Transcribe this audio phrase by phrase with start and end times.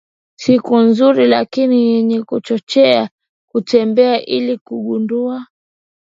[0.35, 3.09] siku nzuri lakini yenye kuchochea
[3.49, 5.45] kutembea ili kugundua